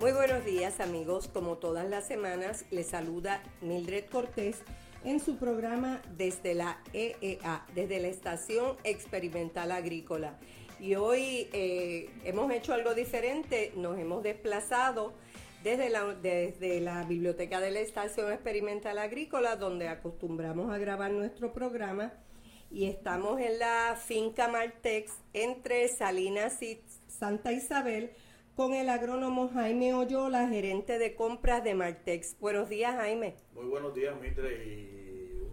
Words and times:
Muy 0.00 0.12
buenos 0.12 0.44
días 0.44 0.80
amigos, 0.80 1.28
como 1.28 1.56
todas 1.58 1.88
las 1.88 2.06
semanas 2.06 2.64
les 2.70 2.88
saluda 2.88 3.42
Mildred 3.60 4.04
Cortés 4.06 4.58
en 5.04 5.20
su 5.20 5.36
programa 5.36 6.02
desde 6.16 6.54
la 6.54 6.80
EEA, 6.92 7.64
desde 7.74 8.00
la 8.00 8.08
Estación 8.08 8.76
Experimental 8.84 9.72
Agrícola. 9.72 10.38
Y 10.78 10.94
hoy 10.94 11.48
eh, 11.52 12.10
hemos 12.24 12.50
hecho 12.52 12.72
algo 12.72 12.94
diferente, 12.94 13.72
nos 13.76 13.98
hemos 13.98 14.22
desplazado 14.22 15.12
desde 15.62 15.90
la, 15.90 16.14
desde 16.14 16.80
la 16.80 17.04
biblioteca 17.04 17.60
de 17.60 17.70
la 17.70 17.80
Estación 17.80 18.32
Experimental 18.32 18.98
Agrícola, 18.98 19.56
donde 19.56 19.88
acostumbramos 19.88 20.72
a 20.72 20.78
grabar 20.78 21.10
nuestro 21.10 21.52
programa, 21.52 22.12
y 22.70 22.86
estamos 22.86 23.40
en 23.40 23.58
la 23.58 23.96
finca 23.96 24.48
Martex 24.48 25.12
entre 25.32 25.88
Salinas 25.88 26.62
y 26.62 26.80
Santa 27.08 27.52
Isabel 27.52 28.12
con 28.54 28.74
el 28.74 28.88
agrónomo 28.88 29.48
Jaime 29.48 29.94
Oyola, 29.94 30.48
gerente 30.48 30.98
de 30.98 31.14
compras 31.14 31.64
de 31.64 31.74
Martex. 31.74 32.36
Buenos 32.38 32.68
días, 32.68 32.94
Jaime. 32.94 33.34
Muy 33.54 33.66
buenos 33.66 33.94
días, 33.94 34.14
Mitre, 34.20 34.64
y 34.64 34.99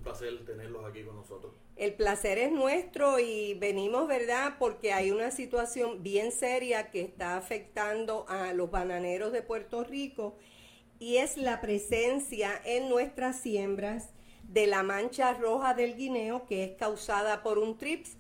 placer 0.08 0.46
tenerlos 0.46 0.86
aquí 0.86 1.04
con 1.04 1.16
nosotros. 1.16 1.54
El 1.76 1.94
placer 1.94 2.38
es 2.38 2.52
nuestro 2.52 3.20
y 3.20 3.54
venimos, 3.56 4.08
¿verdad? 4.08 4.56
Porque 4.58 4.94
hay 4.94 5.12
una 5.12 5.32
situación 5.32 6.02
bien 6.02 6.32
seria 6.32 6.90
que 6.92 7.02
está 7.02 7.38
afectando 7.38 8.26
a 8.30 8.54
los 8.54 8.72
bananeros 8.72 9.32
de 9.32 9.42
Puerto 9.42 9.84
Rico 9.84 10.38
y 11.00 11.18
es 11.18 11.38
la 11.38 11.62
presencia 11.62 12.52
en 12.66 12.90
nuestras 12.90 13.40
siembras 13.40 14.10
de 14.44 14.66
la 14.66 14.82
mancha 14.82 15.34
roja 15.34 15.74
del 15.74 15.96
guineo 15.96 16.46
que 16.46 16.64
es 16.64 16.78
causada 16.78 17.44
por 17.44 17.60
un 17.60 17.78
trips. 17.78 18.18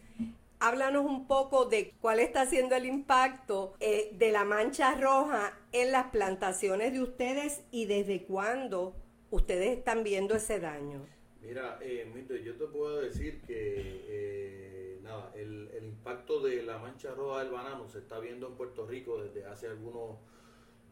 Háblanos 0.59 1.05
un 1.05 1.27
poco 1.27 1.65
de 1.65 1.93
cuál 2.01 2.19
está 2.19 2.45
siendo 2.47 2.75
el 2.75 2.85
impacto 2.85 3.75
eh, 3.79 4.09
de 4.13 4.31
la 4.31 4.43
mancha 4.43 4.95
roja 4.95 5.57
en 5.71 5.91
las 5.91 6.07
plantaciones 6.07 6.93
de 6.93 7.01
ustedes 7.01 7.61
y 7.71 7.85
desde 7.85 8.23
cuándo 8.23 8.95
ustedes 9.29 9.77
están 9.77 10.03
viendo 10.03 10.35
ese 10.35 10.59
daño. 10.59 11.16
Mira, 11.47 11.79
eh, 11.81 12.05
yo 12.43 12.55
te 12.55 12.65
puedo 12.65 12.99
decir 12.99 13.41
que 13.47 14.03
eh, 14.09 14.99
nada, 15.01 15.31
el, 15.33 15.69
impacto 15.81 16.41
de 16.41 16.61
la 16.61 16.77
mancha 16.77 17.13
roja 17.13 17.41
del 17.41 17.53
banano 17.53 17.87
se 17.87 17.99
está 17.99 18.19
viendo 18.19 18.47
en 18.47 18.55
Puerto 18.55 18.85
Rico 18.85 19.23
desde 19.23 19.45
hace 19.45 19.67
algunos 19.67 20.17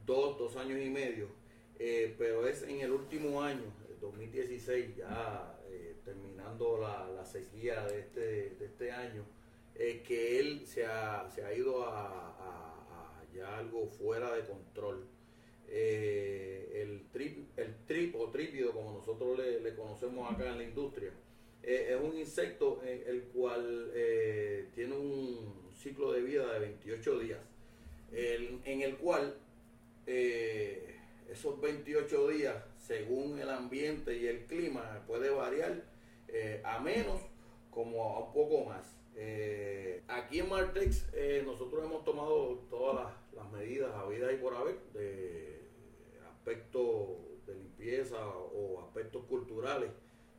dos, 0.06 0.38
dos 0.38 0.56
años 0.56 0.80
y 0.82 0.90
medio, 0.90 1.28
eh, 1.78 2.16
pero 2.18 2.48
es 2.48 2.64
en 2.64 2.80
el 2.80 2.92
último 2.92 3.42
año, 3.44 3.66
2016, 4.00 4.96
ya 4.96 5.60
eh, 5.68 5.96
terminando 6.06 6.80
la, 6.80 7.26
sequía 7.26 7.86
de 7.88 8.00
este, 8.00 8.50
de 8.52 8.66
este 8.66 8.92
año, 8.94 9.26
que 9.76 10.40
él 10.40 10.66
se 10.66 10.86
ha, 10.86 11.30
se 11.30 11.44
ha 11.44 11.54
ido 11.54 11.84
a, 11.86 13.22
ya 13.34 13.58
algo 13.58 13.88
fuera 13.88 14.34
de 14.34 14.46
control 14.46 15.06
el, 15.68 17.08
trip, 17.12 17.58
el 17.58 17.76
trip 17.86 18.16
o 18.16 18.30
trípido, 18.30 18.72
como 18.72 18.92
le, 19.38 19.76
conocemos 19.76 20.32
acá 20.32 20.50
en 20.50 20.58
la 20.58 20.64
industria, 20.64 21.12
eh, 21.64 21.88
es 21.90 22.02
un 22.02 22.18
insecto 22.18 22.82
el 22.84 23.24
cual 23.34 23.92
eh, 23.94 24.70
tiene 24.74 24.96
un 24.96 25.72
ciclo 25.74 26.12
de 26.12 26.22
vida 26.22 26.54
de 26.54 26.60
28 26.60 27.20
días, 27.20 27.40
en 28.12 28.82
el 28.82 28.96
cual 28.98 29.36
esos 30.06 31.60
28 31.60 32.28
días, 32.30 32.56
según 32.78 33.40
el 33.40 33.50
ambiente 33.50 34.16
y 34.16 34.28
el 34.28 34.46
clima, 34.46 35.04
puede 35.08 35.30
variar 35.30 35.84
a 36.64 36.80
menos 36.80 37.20
como 37.72 38.04
a 38.04 38.20
un 38.28 38.34
poco 38.34 38.66
más. 38.66 38.86
aquí 40.08 40.40
en 40.40 40.50
Martex 40.50 41.08
nosotros 41.46 41.84
hemos 41.84 42.06
tomado 42.06 42.60
todas 42.70 42.96
las, 42.96 43.44
las 43.44 43.52
medidas 43.52 43.94
habidas 43.96 44.34
y 44.34 44.38
por 44.38 44.56
haber 44.56 44.80
de 44.94 45.60
aspectos 46.32 47.18
de 47.46 47.56
limpieza 47.56 48.28
o 48.28 48.82
aspectos 48.82 49.24
culturales 49.26 49.90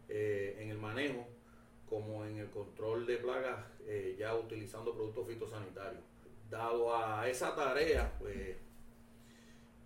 eh, 0.09 0.57
en 0.61 0.71
el 0.71 0.79
manejo, 0.79 1.27
como 1.89 2.25
en 2.25 2.39
el 2.39 2.51
control 2.51 3.07
de 3.07 3.17
plagas, 3.19 3.65
eh, 3.87 4.17
ya 4.19 4.35
utilizando 4.35 4.95
productos 4.95 5.27
fitosanitarios. 5.29 6.03
Dado 6.51 6.95
a 6.95 7.29
esa 7.29 7.55
tarea, 7.55 8.13
pues 8.19 8.57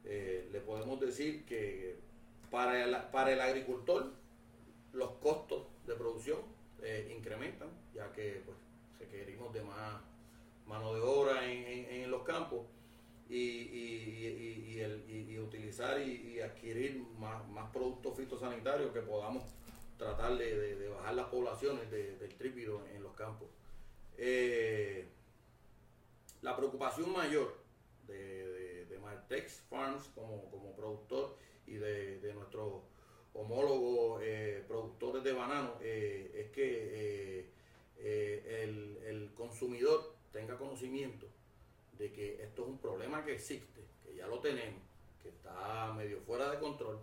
eh, 0.05 0.49
le 0.51 0.61
podemos 0.61 1.01
decir 1.01 1.45
que 1.45 1.97
para 2.51 2.85
el, 2.85 3.41
agricultor 3.41 4.13
los 4.93 5.11
costos 5.13 5.67
de 5.87 5.95
producción 5.95 6.39
incrementan, 7.11 7.69
ya 7.95 8.11
que 8.13 8.43
pues, 8.45 8.57
requerimos 8.99 9.53
de 9.53 9.63
más 9.63 10.01
mano 10.67 10.95
de 10.95 11.01
obra 11.01 11.47
en 11.51 12.11
los 12.11 12.23
campos 12.23 12.63
y, 13.31 14.77
y, 15.09 15.39
utilizar 15.39 16.01
y, 16.01 16.41
adquirir 16.41 17.03
más, 17.19 17.71
productos 17.73 18.17
fitosanitarios 18.17 18.93
que 18.93 19.01
podamos 19.01 19.45
tratar 19.97 20.37
de, 20.37 20.89
bajar 20.89 21.15
las 21.15 21.27
poblaciones 21.29 21.91
del 21.91 22.35
trípido 22.37 22.85
en 22.95 23.03
los 23.03 23.15
campos. 23.15 23.49
Eh, 24.17 25.07
la 26.43 26.57
preocupación 26.57 27.13
mayor 27.13 27.57
de, 28.07 28.87
de, 28.87 28.99
Martex 28.99 29.63
Farms 29.71 30.11
como, 30.15 30.75
productor 30.77 31.37
y 31.67 31.75
de, 31.75 32.33
nuestros 32.35 32.83
homólogos 33.33 34.21
eh, 34.25 34.65
productores 34.67 35.23
de 35.23 35.33
banano 35.33 35.75
eh, 35.81 36.33
es 36.35 36.51
que 36.51 37.49
el, 37.99 38.99
el 39.07 39.33
consumidor 39.35 40.15
tenga 40.33 40.57
conocimiento 40.59 41.27
de 42.01 42.11
que 42.11 42.43
esto 42.43 42.63
es 42.63 42.69
un 42.69 42.79
problema 42.79 43.25
que 43.25 43.35
existe, 43.35 43.83
que 44.03 44.17
ya 44.17 44.27
lo 44.27 44.41
tenemos, 44.41 44.81
que 45.23 45.29
está 45.29 45.93
medio 45.93 46.19
fuera 46.23 46.51
de 46.51 46.59
control 46.59 46.99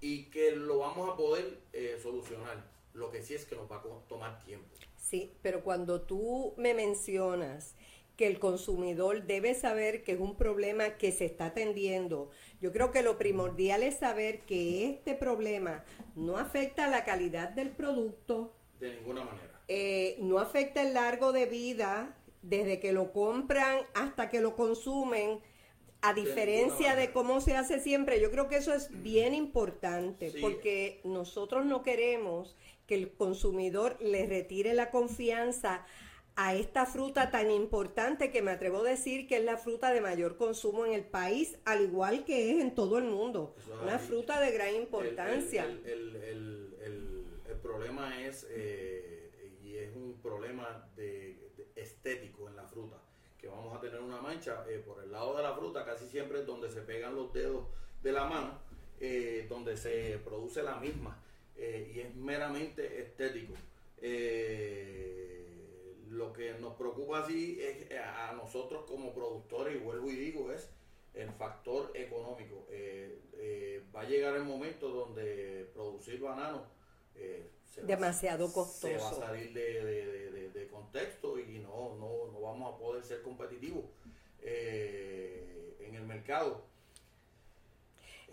y 0.00 0.24
que 0.24 0.50
lo 0.50 0.78
vamos 0.78 1.08
a 1.08 1.16
poder 1.16 1.60
eh, 1.72 1.98
solucionar. 2.02 2.68
Lo 2.94 3.10
que 3.10 3.22
sí 3.22 3.34
es 3.34 3.44
que 3.44 3.54
nos 3.54 3.70
va 3.70 3.76
a 3.76 3.82
tomar 4.08 4.44
tiempo. 4.44 4.66
Sí, 4.96 5.32
pero 5.40 5.62
cuando 5.62 6.02
tú 6.02 6.52
me 6.56 6.74
mencionas 6.74 7.74
que 8.16 8.26
el 8.26 8.38
consumidor 8.38 9.24
debe 9.24 9.54
saber 9.54 10.02
que 10.02 10.12
es 10.12 10.20
un 10.20 10.36
problema 10.36 10.90
que 10.90 11.10
se 11.10 11.24
está 11.24 11.46
atendiendo. 11.46 12.30
Yo 12.60 12.72
creo 12.72 12.92
que 12.92 13.02
lo 13.02 13.18
primordial 13.18 13.82
es 13.82 13.98
saber 13.98 14.42
que 14.42 14.88
este 14.88 15.14
problema 15.14 15.84
no 16.14 16.38
afecta 16.38 16.88
la 16.88 17.04
calidad 17.04 17.50
del 17.50 17.70
producto. 17.70 18.52
De 18.78 18.94
ninguna 18.94 19.24
manera. 19.24 19.60
Eh, 19.66 20.16
no 20.20 20.38
afecta 20.38 20.82
el 20.82 20.94
largo 20.94 21.32
de 21.32 21.46
vida 21.46 22.14
desde 22.44 22.78
que 22.78 22.92
lo 22.92 23.12
compran 23.12 23.78
hasta 23.94 24.28
que 24.28 24.40
lo 24.40 24.54
consumen, 24.54 25.40
a 26.02 26.12
diferencia 26.12 26.94
de 26.96 27.12
cómo 27.12 27.40
se 27.40 27.56
hace 27.56 27.80
siempre, 27.80 28.20
yo 28.20 28.30
creo 28.30 28.46
que 28.46 28.56
eso 28.56 28.74
es 28.74 28.90
bien 29.02 29.34
importante, 29.34 30.34
porque 30.42 31.00
nosotros 31.02 31.64
no 31.64 31.82
queremos 31.82 32.56
que 32.86 32.94
el 32.94 33.10
consumidor 33.12 33.96
le 34.00 34.26
retire 34.26 34.74
la 34.74 34.90
confianza 34.90 35.86
a 36.36 36.54
esta 36.54 36.84
fruta 36.84 37.30
tan 37.30 37.50
importante 37.50 38.30
que 38.30 38.42
me 38.42 38.50
atrevo 38.50 38.80
a 38.80 38.90
decir 38.90 39.26
que 39.26 39.38
es 39.38 39.44
la 39.44 39.56
fruta 39.56 39.92
de 39.92 40.02
mayor 40.02 40.36
consumo 40.36 40.84
en 40.84 40.92
el 40.92 41.04
país, 41.04 41.58
al 41.64 41.84
igual 41.84 42.24
que 42.24 42.50
es 42.50 42.60
en 42.60 42.74
todo 42.74 42.98
el 42.98 43.04
mundo. 43.04 43.54
Una 43.82 43.98
fruta 43.98 44.40
de 44.40 44.50
gran 44.50 44.74
importancia. 44.74 45.64
El, 45.64 46.16
el, 46.16 46.74
problema 47.62 48.22
es, 48.22 48.46
eh, 48.50 49.56
y 49.62 49.76
es 49.76 49.96
un 49.96 50.20
problema 50.20 50.86
de 50.96 51.43
estético 51.84 52.48
en 52.48 52.56
la 52.56 52.64
fruta, 52.64 52.96
que 53.38 53.46
vamos 53.46 53.76
a 53.76 53.80
tener 53.80 54.00
una 54.00 54.20
mancha 54.20 54.64
eh, 54.68 54.82
por 54.84 55.02
el 55.02 55.12
lado 55.12 55.36
de 55.36 55.42
la 55.42 55.54
fruta, 55.54 55.84
casi 55.84 56.08
siempre 56.08 56.44
donde 56.44 56.70
se 56.70 56.80
pegan 56.80 57.14
los 57.14 57.32
dedos 57.32 57.66
de 58.02 58.12
la 58.12 58.24
mano, 58.24 58.58
eh, 59.00 59.46
donde 59.48 59.76
se 59.76 60.18
produce 60.24 60.62
la 60.62 60.76
misma 60.76 61.22
eh, 61.56 61.92
y 61.94 62.00
es 62.00 62.14
meramente 62.16 63.00
estético. 63.00 63.54
lo 66.10 66.32
que 66.32 66.54
nos 66.60 66.74
preocupa 66.74 67.20
así 67.20 67.58
es 67.60 67.90
a 67.98 68.32
nosotros 68.32 68.84
como 68.86 69.12
productores, 69.12 69.76
y 69.76 69.78
vuelvo 69.78 70.10
y 70.10 70.16
digo, 70.16 70.52
es 70.52 70.70
el 71.14 71.30
factor 71.32 71.90
económico. 71.94 72.66
va 73.94 74.00
a 74.00 74.04
llegar 74.04 74.36
el 74.36 74.44
momento 74.44 74.88
donde 74.88 75.68
producir 75.74 76.20
demasiado 77.82 78.52
costoso. 78.52 78.88
Se 78.88 78.96
va 78.96 79.10
a 79.10 79.14
salir 79.14 79.52
de, 79.52 80.68
contexto 80.70 81.38
y 81.38 81.58
no, 81.58 81.94
no, 81.96 82.32
no, 82.32 82.40
vamos 82.40 82.74
a 82.74 82.78
poder 82.78 83.04
ser 83.04 83.22
competitivos 83.22 83.84
eh, 84.42 85.76
en 85.80 85.94
el 85.94 86.02
mercado. 86.04 86.64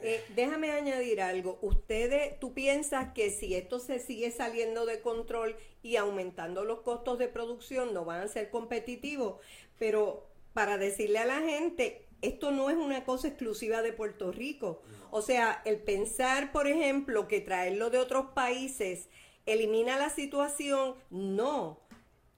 Eh, 0.04 0.24
déjame 0.36 0.72
añadir 0.72 1.22
algo. 1.22 1.60
Ustedes, 1.62 2.40
tú 2.40 2.54
piensas 2.54 3.14
que 3.14 3.30
si 3.30 3.54
esto 3.56 3.80
se 3.80 4.00
sigue 4.00 4.32
saliendo 4.32 4.86
de 4.86 5.02
control 5.02 5.56
y 5.84 5.96
aumentando 5.98 6.64
los 6.64 6.82
costos 6.82 7.20
de 7.20 7.28
producción, 7.28 7.94
no 7.94 8.06
van 8.06 8.22
a 8.22 8.28
ser 8.28 8.50
competitivos, 8.50 9.40
pero 9.78 10.28
para 10.54 10.78
decirle 10.78 11.20
a 11.20 11.26
la 11.26 11.40
gente, 11.42 12.08
esto 12.22 12.52
no 12.52 12.70
es 12.70 12.78
una 12.78 13.04
cosa 13.04 13.28
exclusiva 13.28 13.82
de 13.82 13.94
Puerto 13.94 14.32
Rico. 14.32 14.82
O 15.10 15.22
sea, 15.22 15.62
el 15.66 15.78
pensar, 15.80 16.52
por 16.52 16.68
ejemplo, 16.68 17.28
que 17.28 17.42
traerlo 17.42 17.90
de 17.90 17.98
otros 17.98 18.28
países 18.34 19.10
elimina 19.46 19.98
la 19.98 20.10
situación, 20.10 20.96
no. 21.10 21.80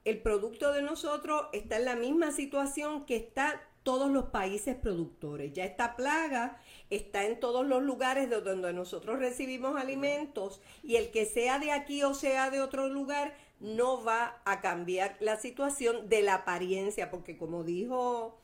El 0.06 0.22
producto 0.22 0.72
de 0.74 0.82
nosotros 0.82 1.48
está 1.54 1.78
en 1.78 1.86
la 1.86 1.96
misma 1.96 2.32
situación 2.32 3.06
que 3.06 3.16
está 3.16 3.62
todos 3.84 4.10
los 4.10 4.26
países 4.26 4.76
productores. 4.76 5.52
Ya 5.54 5.66
esta 5.66 5.96
plaga 5.96 6.58
está 6.90 7.26
en 7.26 7.40
todos 7.40 7.66
los 7.66 7.84
lugares 7.84 8.30
de 8.30 8.42
donde 8.42 8.74
nosotros 8.74 9.20
recibimos 9.20 9.76
alimentos 9.76 10.62
y 10.82 10.96
el 10.96 11.12
que 11.12 11.26
sea 11.26 11.60
de 11.60 11.72
aquí 11.72 12.04
o 12.04 12.14
sea 12.14 12.50
de 12.50 12.62
otro 12.62 12.88
lugar 12.88 13.36
no 13.60 14.04
va 14.04 14.42
a 14.46 14.62
cambiar 14.62 15.18
la 15.20 15.38
situación 15.38 16.10
de 16.10 16.22
la 16.22 16.36
apariencia, 16.36 17.10
porque 17.10 17.38
como 17.38 17.64
dijo 17.64 18.40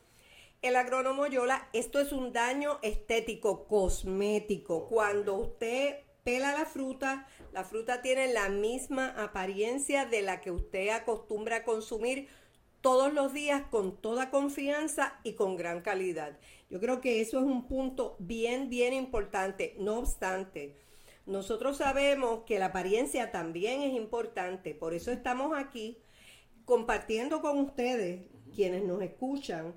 el 0.62 0.76
agrónomo 0.76 1.26
Yola, 1.26 1.70
esto 1.72 2.00
es 2.00 2.12
un 2.12 2.34
daño 2.34 2.80
estético, 2.82 3.66
cosmético. 3.66 4.88
Cuando 4.88 5.36
usted 5.36 6.00
pela 6.24 6.52
la 6.52 6.66
fruta, 6.66 7.28
la 7.54 7.64
fruta 7.64 8.02
tiene 8.02 8.34
la 8.34 8.50
misma 8.50 9.08
apariencia 9.18 10.06
de 10.06 10.22
la 10.22 10.42
que 10.42 10.52
usted 10.52 10.90
acostumbra 10.90 11.58
a 11.58 11.64
consumir 11.64 12.28
todos 12.82 13.14
los 13.14 13.34
días 13.34 13.64
con 13.72 14.02
toda 14.02 14.32
confianza 14.32 15.20
y 15.24 15.34
con 15.34 15.56
gran 15.56 15.82
calidad. 15.82 16.38
Yo 16.70 16.80
creo 16.82 17.00
que 17.00 17.22
eso 17.22 17.40
es 17.40 17.46
un 17.46 17.66
punto 17.68 18.18
bien, 18.20 18.70
bien 18.70 18.94
importante. 18.94 19.76
No 19.80 20.00
obstante, 20.00 20.76
nosotros 21.26 21.78
sabemos 21.78 22.42
que 22.46 22.60
la 22.60 22.68
apariencia 22.68 23.32
también 23.32 23.82
es 23.82 23.94
importante, 23.94 24.76
por 24.76 24.94
eso 24.94 25.12
estamos 25.12 25.58
aquí 25.58 25.98
compartiendo 26.66 27.42
con 27.42 27.60
ustedes, 27.60 28.28
quienes 28.54 28.84
nos 28.84 29.02
escuchan, 29.02 29.74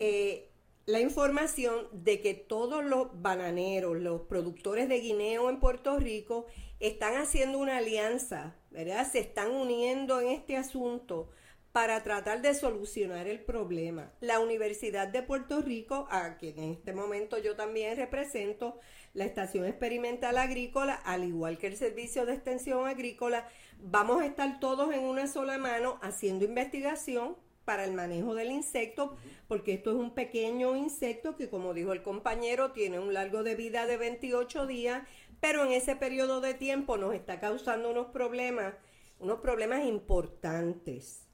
eh, 0.00 0.50
la 0.86 1.00
información 1.00 1.86
de 1.92 2.20
que 2.20 2.34
todos 2.34 2.84
los 2.84 3.22
bananeros, 3.22 3.96
los 3.98 4.22
productores 4.22 4.88
de 4.88 5.00
guineo 5.00 5.48
en 5.48 5.60
Puerto 5.60 5.98
Rico, 5.98 6.46
están 6.80 7.16
haciendo 7.16 7.58
una 7.58 7.76
alianza, 7.76 8.56
¿verdad? 8.70 9.06
Se 9.10 9.20
están 9.20 9.52
uniendo 9.52 10.20
en 10.20 10.28
este 10.28 10.56
asunto 10.56 11.30
para 11.72 12.02
tratar 12.02 12.42
de 12.42 12.54
solucionar 12.54 13.28
el 13.28 13.40
problema. 13.40 14.12
La 14.20 14.40
Universidad 14.40 15.06
de 15.06 15.22
Puerto 15.22 15.60
Rico, 15.60 16.08
a 16.10 16.36
quien 16.38 16.58
en 16.58 16.72
este 16.72 16.92
momento 16.92 17.38
yo 17.38 17.54
también 17.54 17.96
represento, 17.96 18.80
la 19.14 19.24
Estación 19.24 19.66
Experimental 19.66 20.38
Agrícola, 20.38 20.94
al 20.94 21.24
igual 21.24 21.58
que 21.58 21.68
el 21.68 21.76
Servicio 21.76 22.26
de 22.26 22.34
Extensión 22.34 22.88
Agrícola, 22.88 23.48
vamos 23.78 24.22
a 24.22 24.26
estar 24.26 24.58
todos 24.58 24.92
en 24.92 25.04
una 25.04 25.26
sola 25.26 25.58
mano 25.58 25.98
haciendo 26.02 26.44
investigación 26.44 27.36
para 27.70 27.84
el 27.84 27.92
manejo 27.92 28.34
del 28.34 28.50
insecto, 28.50 29.16
porque 29.46 29.74
esto 29.74 29.90
es 29.90 29.96
un 29.96 30.12
pequeño 30.12 30.74
insecto 30.74 31.36
que, 31.36 31.48
como 31.48 31.72
dijo 31.72 31.92
el 31.92 32.02
compañero, 32.02 32.72
tiene 32.72 32.98
un 32.98 33.14
largo 33.14 33.44
de 33.44 33.54
vida 33.54 33.86
de 33.86 33.96
28 33.96 34.66
días, 34.66 35.06
pero 35.38 35.64
en 35.64 35.70
ese 35.70 35.94
periodo 35.94 36.40
de 36.40 36.54
tiempo 36.54 36.96
nos 36.96 37.14
está 37.14 37.38
causando 37.38 37.88
unos 37.92 38.08
problemas, 38.08 38.74
unos 39.20 39.38
problemas 39.38 39.84
importantes. 39.86 41.28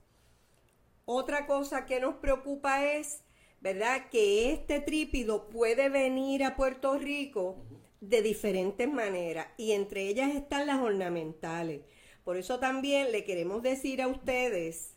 Otra 1.07 1.47
cosa 1.47 1.87
que 1.87 2.01
nos 2.01 2.17
preocupa 2.17 2.85
es, 2.85 3.25
¿verdad?, 3.63 4.11
que 4.11 4.53
este 4.53 4.81
trípido 4.81 5.49
puede 5.49 5.89
venir 5.89 6.45
a 6.45 6.55
Puerto 6.55 6.99
Rico 6.99 7.65
de 8.03 8.21
diferentes 8.21 8.87
maneras 8.87 9.47
y 9.57 9.73
entre 9.73 10.03
ellas 10.03 10.35
están 10.35 10.67
las 10.67 10.83
ornamentales. 10.83 11.81
Por 12.25 12.37
eso 12.37 12.61
también 12.61 13.11
le 13.11 13.25
queremos 13.25 13.63
decir 13.63 14.03
a 14.03 14.09
ustedes 14.09 14.96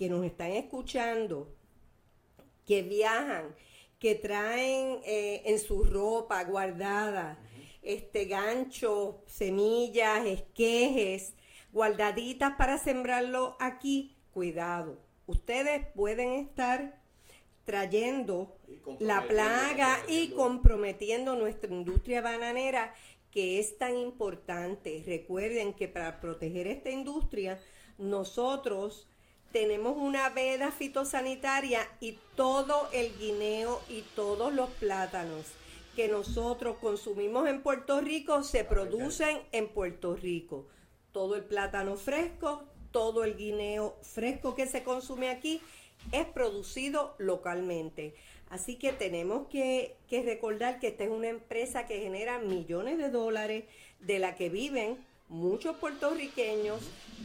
que 0.00 0.08
nos 0.08 0.24
están 0.24 0.52
escuchando, 0.52 1.54
que 2.64 2.80
viajan, 2.80 3.54
que 3.98 4.14
traen 4.14 5.00
eh, 5.04 5.42
en 5.44 5.58
su 5.58 5.84
ropa 5.84 6.42
guardada 6.44 7.38
este 7.82 8.24
ganchos, 8.24 9.16
semillas, 9.26 10.24
esquejes, 10.24 11.34
guardaditas 11.70 12.54
para 12.56 12.78
sembrarlo 12.78 13.58
aquí, 13.60 14.16
cuidado. 14.32 14.98
Ustedes 15.26 15.86
pueden 15.94 16.32
estar 16.32 16.98
trayendo 17.64 18.56
la 19.00 19.28
plaga 19.28 19.98
y 20.08 20.30
comprometiendo 20.30 21.36
nuestra 21.36 21.70
industria 21.70 22.22
bananera 22.22 22.94
que 23.30 23.58
es 23.58 23.76
tan 23.76 23.98
importante. 23.98 25.02
Recuerden 25.06 25.74
que 25.74 25.88
para 25.88 26.22
proteger 26.22 26.68
esta 26.68 26.88
industria 26.88 27.60
nosotros 27.98 29.06
tenemos 29.52 29.96
una 29.96 30.28
veda 30.30 30.70
fitosanitaria 30.70 31.86
y 32.00 32.18
todo 32.36 32.88
el 32.92 33.16
guineo 33.18 33.80
y 33.88 34.02
todos 34.14 34.52
los 34.52 34.70
plátanos 34.70 35.46
que 35.96 36.08
nosotros 36.08 36.76
consumimos 36.80 37.48
en 37.48 37.62
Puerto 37.62 38.00
Rico 38.00 38.42
se 38.42 38.64
producen 38.64 39.40
en 39.52 39.68
Puerto 39.68 40.14
Rico. 40.14 40.66
Todo 41.12 41.34
el 41.34 41.44
plátano 41.44 41.96
fresco, 41.96 42.64
todo 42.92 43.24
el 43.24 43.36
guineo 43.36 43.96
fresco 44.02 44.54
que 44.54 44.66
se 44.66 44.84
consume 44.84 45.28
aquí 45.28 45.60
es 46.12 46.26
producido 46.26 47.14
localmente. 47.18 48.14
Así 48.50 48.76
que 48.76 48.92
tenemos 48.92 49.46
que, 49.48 49.96
recordar 50.10 50.80
que 50.80 50.88
esta 50.88 51.04
es 51.04 51.10
una 51.10 51.28
empresa 51.28 51.86
que 51.86 52.00
genera 52.00 52.38
millones 52.38 52.98
de 52.98 53.10
dólares, 53.10 53.64
de 54.00 54.18
la 54.18 54.34
que 54.34 54.48
viven 54.48 54.98
muchos 55.28 55.76
puertorriqueños, 55.76 56.80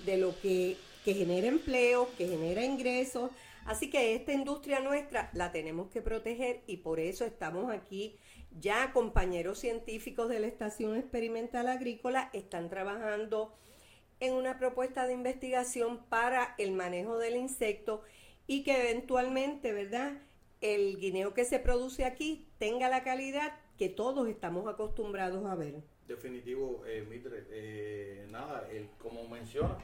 de 0.06 0.18
lo 0.18 0.40
que, 0.40 0.78
que 1.06 1.14
genera 1.14 1.48
empleo, 1.48 2.10
que 2.18 2.28
genera 2.28 2.66
ingresos. 2.66 3.30
Así 3.66 3.92
que 3.92 4.16
esta 4.16 4.34
industria 4.34 4.80
nuestra 4.80 5.30
la 5.34 5.52
tenemos 5.52 5.90
que 5.92 6.02
proteger 6.02 6.64
y 6.66 6.78
por 6.78 7.00
eso 7.00 7.26
estamos 7.26 7.72
aquí. 7.72 8.18
Ya 8.60 8.92
compañeros 8.92 9.60
científicos 9.60 10.30
de 10.30 10.40
la 10.40 10.48
Estación 10.48 10.96
Experimental 10.96 11.68
Agrícola 11.68 12.32
están 12.34 12.70
trabajando 12.70 13.56
en 14.20 14.34
una 14.34 14.58
propuesta 14.58 15.06
de 15.06 15.14
investigación 15.14 16.04
para 16.10 16.56
el 16.58 16.72
manejo 16.72 17.20
del 17.20 17.36
insecto 17.36 18.02
y 18.48 18.64
que 18.64 18.90
eventualmente, 18.90 19.74
¿verdad? 19.74 20.14
El 20.62 20.98
guineo 20.98 21.36
que 21.36 21.46
se 21.46 21.60
produce 21.60 22.06
aquí 22.06 22.48
tenga 22.58 22.90
la 22.90 23.04
calidad 23.04 23.54
que 23.78 23.90
todos 23.90 24.28
estamos 24.28 24.68
acostumbrados 24.68 25.46
a 25.46 25.54
ver. 25.54 25.84
Definitivo, 26.08 26.84
eh, 26.88 27.06
Mitre, 27.08 27.46
eh, 27.50 28.28
nada, 28.30 28.68
como 29.00 29.28
menciona, 29.28 29.78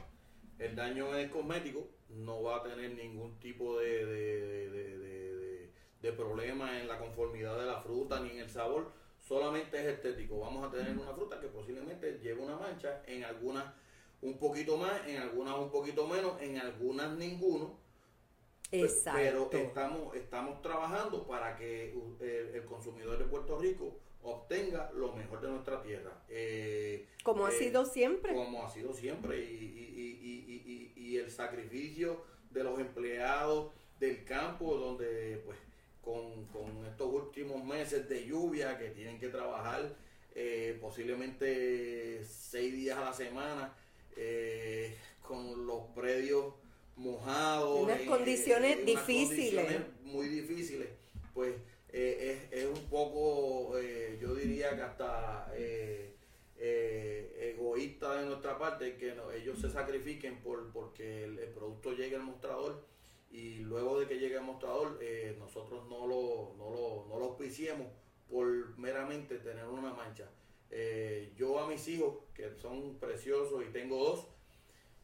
el 0.62 0.76
daño 0.76 1.14
es 1.16 1.30
cosmético, 1.30 1.88
no 2.10 2.42
va 2.42 2.56
a 2.56 2.62
tener 2.62 2.92
ningún 2.92 3.38
tipo 3.40 3.78
de, 3.78 4.06
de, 4.06 4.70
de, 4.70 5.70
de, 6.00 6.12
problema 6.12 6.80
en 6.80 6.88
la 6.88 6.98
conformidad 6.98 7.58
de 7.58 7.66
la 7.66 7.80
fruta 7.80 8.20
ni 8.20 8.30
en 8.30 8.38
el 8.40 8.50
sabor, 8.50 8.90
solamente 9.18 9.78
es 9.78 9.86
estético. 9.86 10.40
Vamos 10.40 10.66
a 10.66 10.70
tener 10.70 10.96
una 10.96 11.12
fruta 11.12 11.40
que 11.40 11.48
posiblemente 11.48 12.18
lleve 12.22 12.42
una 12.42 12.56
mancha 12.56 13.02
en 13.06 13.24
algunas 13.24 13.64
un 14.20 14.38
poquito 14.38 14.76
más, 14.76 15.06
en 15.06 15.18
algunas 15.18 15.58
un 15.58 15.70
poquito 15.70 16.06
menos, 16.06 16.40
en 16.40 16.58
algunas 16.58 17.16
ninguno. 17.16 17.78
Exacto. 18.70 19.18
Pero 19.20 19.50
estamos, 19.52 20.16
estamos 20.16 20.62
trabajando 20.62 21.26
para 21.26 21.56
que 21.56 21.92
el, 22.20 22.64
consumidor 22.64 23.18
de 23.18 23.24
Puerto 23.24 23.58
Rico 23.58 23.96
obtenga 24.22 24.90
lo 24.94 25.12
mejor 25.12 25.40
de 25.40 25.48
nuestra 25.48 25.82
tierra. 25.82 26.22
Eh, 26.28 27.08
como 27.22 27.46
ha 27.46 27.50
eh, 27.50 27.58
sido 27.58 27.84
siempre. 27.84 28.34
Como 28.34 28.64
ha 28.64 28.70
sido 28.70 28.92
siempre. 28.92 29.38
Y, 29.40 30.02
el 31.12 31.30
sacrificio 31.30 32.24
de 32.50 32.64
los 32.64 32.80
empleados 32.80 33.70
del 34.00 34.24
campo, 34.24 34.74
donde 34.76 35.42
pues 35.44 35.58
con, 36.02 36.86
estos 36.86 37.12
últimos 37.12 37.62
meses 37.62 38.08
de 38.08 38.26
lluvia 38.26 38.78
que 38.78 38.88
tienen 38.88 39.18
que 39.18 39.28
trabajar 39.28 39.94
eh, 40.34 40.78
posiblemente 40.80 42.24
seis 42.24 42.72
días 42.72 42.96
a 42.96 43.02
la 43.02 43.12
semana 43.12 43.74
eh, 44.16 44.96
con 45.20 45.66
los 45.66 45.82
predios 45.94 46.54
mojados. 46.96 47.82
Unas 47.82 48.00
condiciones 48.02 48.84
difíciles. 48.84 49.80
muy 50.02 50.28
difíciles. 50.28 50.88
Pues 51.34 51.54
eh, 51.92 52.48
es, 52.50 52.66
un 52.66 52.88
poco, 52.88 53.78
eh, 53.78 54.18
yo 54.20 54.34
diría 54.34 54.74
que 54.74 54.82
hasta 54.82 55.52
egoísta 56.56 58.20
de 58.20 58.26
nuestra 58.26 58.58
parte 58.58 58.96
que 58.96 59.14
ellos 59.34 59.60
se 59.60 59.68
sacrifiquen 59.70 60.40
por 60.42 60.70
porque 60.72 61.24
el, 61.24 61.38
producto 61.50 61.92
llegue 61.92 62.16
al 62.16 62.22
mostrador 62.22 62.86
y 63.30 63.56
luego 63.56 63.98
de 63.98 64.06
que 64.06 64.18
llegue 64.18 64.38
al 64.38 64.44
mostrador 64.44 64.98
nosotros 65.38 65.88
no 65.88 66.06
lo, 66.06 66.54
no 66.56 66.70
lo, 66.70 67.06
no 67.08 67.18
lo 67.18 67.24
auspiciemos 67.26 67.88
por 68.32 68.78
meramente 68.78 69.36
tener 69.38 69.66
una 69.66 69.92
mancha. 69.92 70.30
Eh, 70.70 71.34
yo 71.36 71.58
a 71.58 71.68
mis 71.68 71.86
hijos, 71.88 72.16
que 72.34 72.50
son 72.56 72.98
preciosos 72.98 73.62
y 73.62 73.70
tengo 73.70 74.02
dos, 74.02 74.26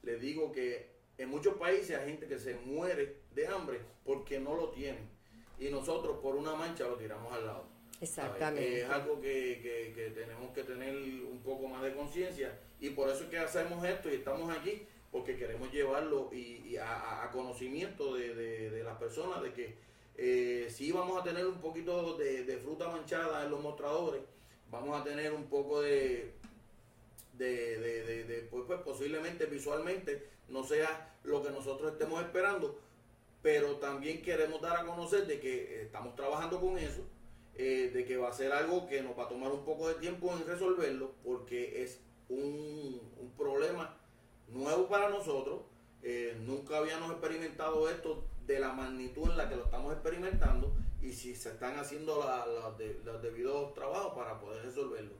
les 0.02 0.18
digo 0.18 0.50
que 0.50 0.96
en 1.18 1.28
muchos 1.28 1.58
países 1.58 1.98
hay 1.98 2.08
gente 2.08 2.26
que 2.26 2.38
se 2.38 2.54
muere 2.54 3.20
de 3.34 3.46
hambre 3.46 3.80
porque 4.02 4.40
no 4.40 4.56
lo 4.56 4.70
tienen. 4.70 5.10
Y 5.58 5.68
nosotros 5.70 6.18
por 6.22 6.36
una 6.36 6.54
mancha 6.54 6.84
lo 6.84 6.96
tiramos 6.96 7.32
al 7.32 7.46
lado. 7.46 7.64
Exactamente. 8.00 8.82
Es 8.82 8.90
algo 8.90 9.20
que, 9.20 10.12
tenemos 10.14 10.52
que 10.52 10.62
tener 10.62 10.94
un 10.94 11.40
poco 11.42 11.66
más 11.68 11.82
de 11.82 11.94
conciencia. 11.94 12.58
Y 12.80 12.90
por 12.90 13.08
eso 13.08 13.24
es 13.24 13.30
que 13.30 13.38
hacemos 13.38 13.84
esto 13.84 14.08
y 14.08 14.14
estamos 14.14 14.56
aquí, 14.56 14.86
porque 15.10 15.36
queremos 15.36 15.72
llevarlo 15.72 16.30
y, 16.32 16.76
a, 16.76 17.28
conocimiento 17.32 18.14
de, 18.14 18.82
las 18.84 18.96
personas 18.98 19.42
de 19.42 19.52
que 19.52 19.88
Eh, 20.20 20.66
sí 20.68 20.90
vamos 20.90 21.16
a 21.20 21.22
tener 21.22 21.46
un 21.46 21.60
poquito 21.60 22.16
de, 22.16 22.58
fruta 22.60 22.88
manchada 22.88 23.44
en 23.44 23.52
los 23.52 23.60
mostradores, 23.60 24.20
vamos 24.68 25.00
a 25.00 25.04
tener 25.04 25.32
un 25.32 25.44
poco 25.44 25.80
de, 25.80 26.32
de, 27.34 28.48
pues, 28.50 28.64
pues, 28.66 28.80
posiblemente 28.80 29.46
visualmente 29.46 30.28
no 30.48 30.64
sea 30.64 31.14
lo 31.22 31.40
que 31.40 31.50
nosotros 31.50 31.92
estemos 31.92 32.20
esperando, 32.20 32.80
pero 33.42 33.76
también 33.76 34.22
queremos 34.22 34.60
dar 34.60 34.78
a 34.78 34.84
conocer 34.84 35.26
de 35.26 35.40
que 35.40 35.82
estamos 35.82 36.14
trabajando 36.14 36.60
con 36.60 36.78
eso, 36.78 37.02
eh, 37.54 37.90
de 37.92 38.04
que 38.04 38.16
va 38.16 38.28
a 38.28 38.32
ser 38.32 38.52
algo 38.52 38.86
que 38.86 39.02
nos 39.02 39.18
va 39.18 39.24
a 39.24 39.28
tomar 39.28 39.50
un 39.50 39.64
poco 39.64 39.88
de 39.88 39.94
tiempo 39.94 40.32
en 40.32 40.46
resolverlo, 40.46 41.12
porque 41.24 41.82
es 41.82 42.00
un, 42.28 43.00
problema 43.36 43.96
nuevo 44.48 44.88
para 44.88 45.08
nosotros, 45.10 45.60
eh, 46.02 46.36
nunca 46.44 46.78
habíamos 46.78 47.12
experimentado 47.12 47.88
esto 47.88 48.24
de 48.46 48.58
la 48.58 48.72
magnitud 48.72 49.30
en 49.30 49.36
la 49.36 49.48
que 49.48 49.54
lo 49.54 49.64
estamos 49.64 49.92
experimentando 49.92 50.72
y 51.00 51.12
si 51.12 51.36
se 51.36 51.50
están 51.50 51.78
haciendo 51.78 52.24
los 53.04 53.22
debidos 53.22 53.74
trabajos 53.74 54.14
para 54.14 54.40
poder 54.40 54.64
resolverlo. 54.64 55.12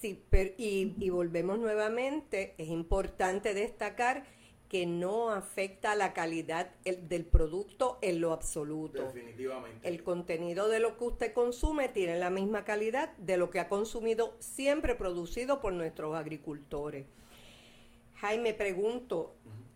Sí, 0.00 0.22
pero, 0.30 0.50
y, 0.56 0.94
y 1.00 1.10
volvemos 1.10 1.58
nuevamente, 1.58 2.54
es 2.58 2.68
importante 2.68 3.54
destacar 3.54 4.24
que 4.68 4.86
no 4.86 5.30
afecta 5.30 5.94
la 5.94 6.12
calidad 6.12 6.74
del 6.84 7.24
producto 7.24 7.98
en 8.02 8.20
lo 8.20 8.32
absoluto. 8.32 9.04
Definitivamente. 9.04 9.88
El 9.88 10.02
contenido 10.02 10.68
de 10.68 10.80
lo 10.80 10.96
que 10.96 11.04
usted 11.04 11.32
consume 11.32 11.88
tiene 11.88 12.18
la 12.18 12.30
misma 12.30 12.64
calidad 12.64 13.16
de 13.18 13.36
lo 13.36 13.50
que 13.50 13.60
ha 13.60 13.68
consumido 13.68 14.36
siempre 14.40 14.94
producido 14.94 15.60
por 15.60 15.72
nuestros 15.72 16.14
agricultores. 16.16 17.06
Jaime, 18.16 18.54
pregunto, 18.54 19.34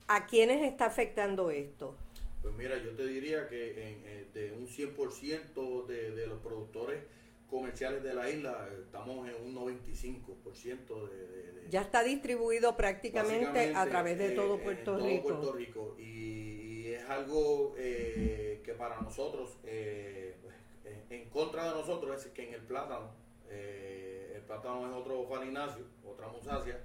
¿a 0.09 0.27
quiénes 0.27 0.63
está 0.63 0.87
afectando 0.87 1.51
esto? 1.51 1.95
Pues 2.43 2.55
mira, 2.55 2.83
yo 2.83 2.91
te 2.93 3.07
diría 3.07 3.49
que 3.49 3.75
eh, 3.77 4.27
de 4.33 4.53
un 4.53 4.67
100% 4.67 5.87
de, 5.87 6.11
de 6.13 6.27
los 6.27 6.41
productores 6.41 7.05
comerciales 7.51 8.03
de 8.03 8.15
la 8.15 8.31
isla, 8.31 8.69
estamos 8.83 9.29
en 9.29 9.35
un 9.45 9.55
95% 9.55 11.09
de, 11.09 11.27
de, 11.27 11.71
Ya 11.71 11.83
está 11.83 12.03
distribuido 12.03 12.77
prácticamente 12.77 13.75
a 13.75 13.87
través 13.87 14.19
de 14.19 14.31
todo 14.31 14.59
Puerto 14.59 14.99
Rico. 14.99 15.23
Puerto 15.23 15.53
Rico. 15.53 15.97
Y, 15.99 16.93
es 16.93 17.09
algo 17.09 17.75
eh, 17.79 18.61
que 18.65 18.73
para 18.75 19.01
nosotros, 19.01 19.59
eh, 19.65 20.37
en 21.11 21.29
contra 21.31 21.65
de 21.65 21.71
nosotros, 21.71 22.25
es 22.25 22.33
que 22.33 22.49
en 22.49 22.55
el 22.55 22.63
plátano, 22.63 23.11
el 23.49 24.43
plátano 24.43 24.89
es 24.89 24.95
otro 24.95 25.27
farinacio, 25.29 25.85
otra 26.05 26.29
musácea, 26.29 26.81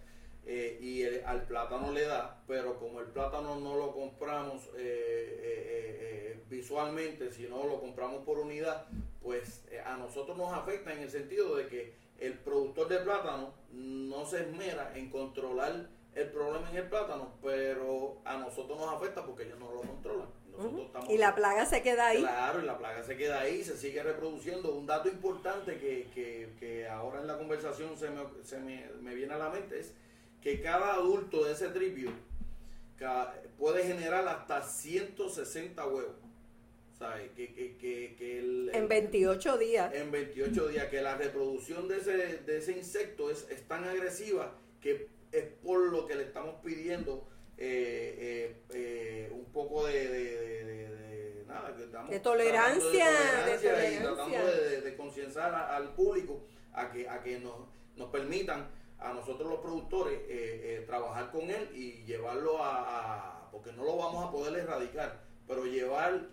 eh, 0.47 0.77
y 0.79 1.03
al 1.25 1.47
plátano 1.47 1.91
le 1.91 2.05
da, 2.05 2.43
pero 2.47 2.77
como 2.77 2.99
el 2.99 3.07
plátano 3.07 3.59
no 3.59 3.75
lo 3.75 3.91
compramos 3.93 4.69
eh, 4.77 5.39
eh, 5.41 6.39
visualmente, 6.49 7.31
sino 7.31 7.65
lo 7.65 7.79
compramos 7.79 8.23
por 8.23 8.37
unidad, 8.37 8.85
pues 9.23 9.63
a 9.83 9.97
nosotros 9.97 10.37
nos 10.37 10.53
afecta 10.53 10.93
en 10.93 10.99
el 10.99 11.09
sentido 11.09 11.55
de 11.55 11.65
que 11.65 11.95
el 12.19 12.33
productor 12.33 12.89
de 12.89 12.99
plátano 12.99 13.55
no 13.71 14.23
se 14.25 14.41
esmera 14.41 14.91
en 14.95 15.09
controlar 15.09 15.89
el 16.13 16.27
problema 16.29 16.69
en 16.69 16.77
el 16.77 16.89
plátano, 16.89 17.33
pero 17.41 18.19
a 18.23 18.37
nosotros 18.37 18.79
nos 18.79 18.93
afecta 18.93 19.25
porque 19.25 19.43
ellos 19.43 19.57
no 19.57 19.71
lo 19.71 19.81
controlan. 19.81 20.27
y 21.09 21.17
la 21.17 21.33
plaga 21.33 21.65
se 21.65 21.81
queda 21.81 22.09
ahí. 22.09 22.19
Claro, 22.19 22.61
y 22.61 22.65
la 22.65 22.77
plaga 22.77 23.03
se 23.03 23.17
queda 23.17 23.39
ahí, 23.41 23.63
se 23.63 23.75
sigue 23.75 24.03
reproduciendo. 24.03 24.73
Un 24.75 24.85
dato 24.85 25.09
importante 25.09 25.79
que, 25.79 26.07
que, 26.13 26.53
que 26.59 26.87
ahora 26.87 27.19
en 27.19 27.27
la 27.27 27.37
conversación 27.37 27.97
se 27.97 28.11
me, 28.11 28.21
se 28.43 28.59
me, 28.59 28.87
me 29.01 29.15
viene 29.15 29.33
a 29.33 29.39
la 29.39 29.49
mente 29.49 29.79
es 29.79 29.93
que 30.45 30.61
cada 30.61 30.93
adulto 30.93 31.43
de 31.43 31.53
ese 31.53 31.69
tripio 31.69 32.11
puede 33.57 33.83
generar 33.83 34.27
hasta 34.27 34.61
160 34.61 35.87
huevos. 35.87 36.15
¿Sabes? 36.99 37.31
Que, 37.35 37.51
que, 37.51 38.15
que, 38.15 38.69
en 38.71 38.87
28 38.87 39.57
días. 39.57 39.91
En 39.95 40.11
28 40.11 40.67
días, 40.67 40.85
que 40.85 41.01
la 41.01 41.17
reproducción 41.17 41.87
de 41.87 41.97
ese, 41.97 42.15
de 42.45 42.57
ese 42.59 42.73
insecto 42.73 43.31
es, 43.31 43.47
tan 43.67 43.85
agresiva 43.85 44.53
que 44.81 45.07
es 45.31 45.45
por 45.63 45.91
lo 45.91 46.05
que 46.05 46.13
le 46.13 46.23
estamos 46.23 46.61
pidiendo 46.63 47.27
eh, 47.57 48.15
eh, 48.19 48.55
eh, 48.69 49.31
un 49.33 49.45
poco 49.45 49.87
de, 49.87 50.07
de, 50.09 51.43
nada, 51.47 51.71
de 51.71 52.19
tolerancia, 52.19 53.07
de 53.09 53.57
tolerancia, 53.57 53.93
y 53.93 53.97
tratando 53.97 54.45
de, 54.45 54.95
concienciar 54.95 55.55
al 55.55 55.95
público 55.95 56.45
a 56.71 56.91
que, 56.91 57.09
a 57.09 57.23
que 57.23 57.39
nos, 57.39 57.55
nos 57.97 58.09
permitan 58.09 58.69
a 59.05 59.13
nosotros 59.13 59.49
los 59.49 59.59
productores 59.59 60.19
eh, 60.21 60.27
eh, 60.29 60.83
trabajar 60.87 61.31
con 61.31 61.49
él 61.49 61.69
y 61.75 62.03
llevarlo 62.05 62.57
a, 62.59 63.49
porque 63.51 63.71
no 63.71 63.83
lo 63.83 63.97
vamos 63.97 64.25
a 64.25 64.31
poder 64.31 64.59
erradicar, 64.59 65.23
pero 65.47 65.65
llevar 65.65 66.27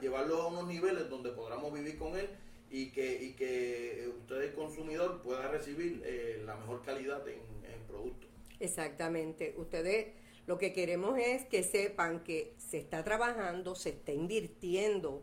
llevarlo 0.00 0.42
a 0.42 0.46
unos 0.48 0.66
niveles 0.66 1.08
donde 1.10 1.30
podamos 1.30 1.72
vivir 1.72 1.98
con 1.98 2.16
él 2.16 2.28
y 2.70 2.90
que, 2.90 3.22
y 3.22 3.32
que 3.34 4.10
usted 4.18 4.42
el 4.42 4.54
consumidor 4.54 5.22
pueda 5.22 5.48
recibir 5.48 6.02
eh, 6.04 6.42
la 6.44 6.56
mejor 6.56 6.82
calidad 6.82 7.26
en, 7.28 7.40
en 7.70 7.80
producto. 7.86 8.26
Exactamente, 8.58 9.54
ustedes 9.58 10.14
lo 10.46 10.58
que 10.58 10.72
queremos 10.72 11.18
es 11.18 11.44
que 11.44 11.62
sepan 11.62 12.24
que 12.24 12.54
se 12.56 12.78
está 12.78 13.04
trabajando, 13.04 13.74
se 13.74 13.90
está 13.90 14.12
invirtiendo 14.12 15.22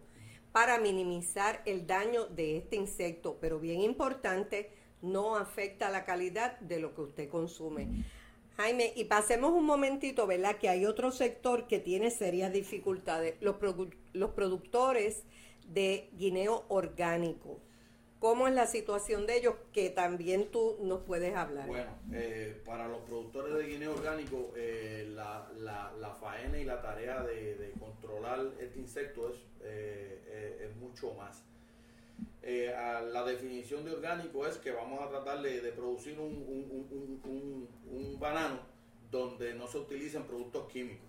para 0.51 0.77
minimizar 0.77 1.63
el 1.65 1.87
daño 1.87 2.25
de 2.25 2.57
este 2.57 2.75
insecto, 2.75 3.37
pero 3.41 3.59
bien 3.59 3.81
importante, 3.81 4.69
no 5.03 5.35
afecta 5.35 5.91
la 5.91 6.05
calidad 6.05 6.59
de 6.61 6.79
lo 6.79 6.95
que 6.95 7.01
usted 7.01 7.29
consume. 7.29 7.87
Jaime, 8.57 8.93
y 8.95 9.05
pasemos 9.05 9.51
un 9.51 9.65
momentito, 9.65 10.25
¿verdad? 10.25 10.57
Que 10.57 10.69
hay 10.69 10.85
otro 10.85 11.11
sector 11.11 11.67
que 11.67 11.79
tiene 11.79 12.09
serias 12.09 12.53
dificultades, 12.53 13.35
los, 13.41 13.57
los 14.13 14.31
productores 14.31 15.23
de 15.67 16.09
guineo 16.13 16.65
orgánico. 16.69 17.59
¿Cómo 18.19 18.47
es 18.47 18.53
la 18.53 18.67
situación 18.67 19.25
de 19.27 19.37
ellos? 19.37 19.55
Que 19.73 19.89
también 19.89 20.49
tú 20.49 20.77
nos 20.79 21.01
puedes 21.01 21.35
hablar. 21.35 21.67
Bueno, 21.67 21.91
eh, 22.13 22.61
para 22.65 22.87
los 22.87 23.01
productores 23.01 23.53
de 23.53 23.65
guineo 23.65 23.93
orgánico, 23.93 24.53
eh, 24.55 25.11
la, 25.13 25.49
la, 25.57 26.15
faena 26.21 26.57
y 26.57 26.63
la 26.63 26.81
tarea 26.81 27.21
de, 27.23 27.73
controlar 27.77 28.39
este 28.61 28.79
insecto 28.79 29.29
es, 29.29 29.35
eh, 29.63 30.69
es 30.69 30.75
mucho 30.77 31.13
más. 31.15 31.43
Eh, 32.45 32.73
la 33.13 33.23
definición 33.23 33.85
de 33.85 33.93
orgánico 33.93 34.45
es 34.45 34.57
que 34.57 34.71
vamos 34.71 35.01
a 35.01 35.07
tratar 35.07 35.41
de, 35.41 35.61
producir 35.71 36.19
un, 36.19 36.33
un, 37.89 38.19
banano 38.19 38.59
donde 39.09 39.53
no 39.53 39.65
se 39.65 39.77
utilicen 39.77 40.23
productos 40.23 40.69
químicos. 40.69 41.07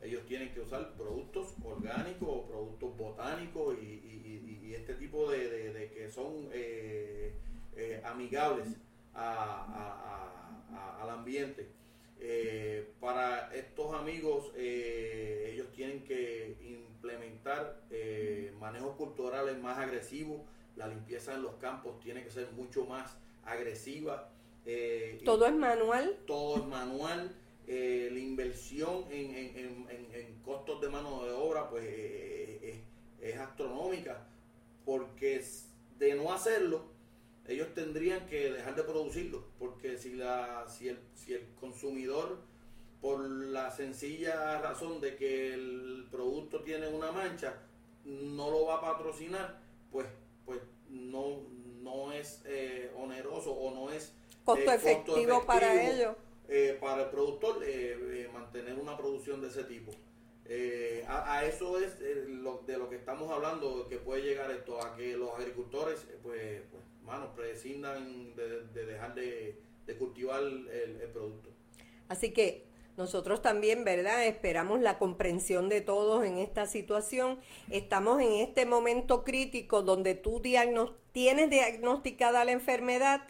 Ellos 0.00 0.24
tienen 0.24 0.54
que 0.54 0.60
usar 0.60 0.94
productos 0.94 1.48
orgánicos 1.62 2.46
productos 2.48 2.96
botánicos 2.96 3.76
y, 3.78 4.72
este 4.74 4.94
tipo 4.94 5.30
de, 5.30 5.90
que 5.92 6.08
son 6.08 6.48
eh, 6.52 7.34
eh, 7.76 8.00
amigables 8.02 8.68
al 9.12 11.10
ambiente. 11.10 11.68
para 13.00 13.54
estos 13.54 13.92
amigos, 13.94 14.50
ellos 14.56 15.70
tienen 15.72 16.02
que 16.04 16.56
implementar 16.62 17.82
manejos 18.58 18.96
culturales 18.96 19.58
más 19.58 19.76
agresivos 19.76 20.40
la 20.80 20.88
limpieza 20.88 21.34
en 21.34 21.42
los 21.42 21.54
campos 21.56 22.00
tiene 22.00 22.24
que 22.24 22.30
ser 22.30 22.50
mucho 22.52 22.86
más 22.86 23.14
agresiva. 23.44 24.30
Eh, 24.64 25.20
¿Todo 25.24 25.46
es 25.46 25.54
manual? 25.54 26.16
Todo 26.26 26.56
es 26.56 26.66
manual. 26.66 27.36
Eh, 27.66 28.08
la 28.10 28.18
inversión 28.18 29.04
en, 29.10 30.40
costos 30.42 30.80
de 30.80 30.88
mano 30.88 31.22
de 31.24 31.32
obra 31.32 31.68
pues 31.68 31.84
eh, 31.86 32.82
es 33.20 33.36
astronómica 33.36 34.26
porque 34.84 35.44
de 35.98 36.14
no 36.14 36.32
hacerlo 36.32 36.86
ellos 37.46 37.68
tendrían 37.74 38.26
que 38.26 38.50
dejar 38.50 38.74
de 38.74 38.82
producirlo 38.82 39.44
porque 39.58 39.98
si 39.98 40.14
la 40.14 40.66
si 40.68 40.88
el, 40.88 40.98
si 41.14 41.34
el 41.34 41.46
consumidor 41.60 42.38
por 43.00 43.20
la 43.20 43.70
sencilla 43.70 44.60
razón 44.60 45.00
de 45.00 45.14
que 45.14 45.54
el 45.54 46.08
producto 46.10 46.62
tiene 46.62 46.88
una 46.88 47.12
mancha 47.12 47.54
no 48.04 48.50
lo 48.50 48.64
va 48.64 48.76
a 48.76 48.80
patrocinar 48.80 49.60
pues 49.92 50.06
pues 50.44 50.60
no, 50.88 51.42
no 51.82 52.12
es 52.12 52.42
eh, 52.46 52.90
oneroso 52.96 53.52
o 53.52 53.74
no 53.74 53.90
es 53.90 54.12
costo, 54.44 54.70
eh, 54.70 54.74
efectivo, 54.74 55.44
para 55.44 55.90
ellos. 55.90 56.16
Eh, 56.48 56.76
para 56.80 57.04
el 57.04 57.10
productor 57.10 57.64
mantener 58.32 58.74
una 58.78 58.96
producción 58.96 59.40
de 59.40 59.48
ese 59.48 59.64
tipo. 59.64 59.92
A, 61.06 61.44
eso 61.44 61.78
es 61.78 62.00
lo, 62.26 62.62
de 62.66 62.76
lo 62.76 62.90
que 62.90 62.96
estamos 62.96 63.30
hablando, 63.30 63.86
que 63.88 63.98
puede 63.98 64.22
llegar 64.22 64.50
esto, 64.50 64.82
a 64.82 64.96
que 64.96 65.16
los 65.16 65.30
agricultores, 65.38 66.06
pues, 66.22 66.62
pues 66.70 66.82
manos, 67.04 67.30
prescindan 67.36 68.34
de, 68.34 68.84
dejar 68.84 69.14
de, 69.14 69.60
cultivar 69.98 70.42
el, 70.42 70.68
el 71.00 71.08
producto. 71.10 71.50
Así 72.08 72.32
que 72.32 72.69
nosotros 72.96 73.42
también, 73.42 73.84
¿verdad? 73.84 74.26
Esperamos 74.26 74.80
la 74.80 74.98
comprensión 74.98 75.68
de 75.68 75.80
todos 75.80 76.24
en 76.24 76.38
esta 76.38 76.66
situación. 76.66 77.38
Estamos 77.70 78.20
en 78.20 78.32
este 78.34 78.66
momento 78.66 79.24
crítico 79.24 79.82
donde 79.82 80.14
tú 80.14 80.40
tienes 80.40 81.50
diagnosticada 81.50 82.44
la 82.44 82.52
enfermedad, 82.52 83.22